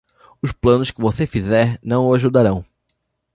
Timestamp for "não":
1.83-2.07